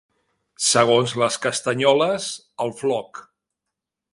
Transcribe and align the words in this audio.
Segons 0.67 1.13
les 1.23 1.37
castanyoles, 1.43 2.31
el 2.67 2.73
floc. 2.81 3.21